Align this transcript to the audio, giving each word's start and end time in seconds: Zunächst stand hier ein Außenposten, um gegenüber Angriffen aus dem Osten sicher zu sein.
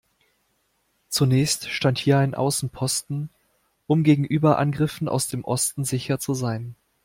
Zunächst 1.09 1.69
stand 1.69 1.99
hier 1.99 2.17
ein 2.17 2.33
Außenposten, 2.33 3.29
um 3.85 4.01
gegenüber 4.03 4.57
Angriffen 4.57 5.07
aus 5.07 5.27
dem 5.27 5.45
Osten 5.45 5.83
sicher 5.85 6.17
zu 6.17 6.33
sein. 6.33 6.73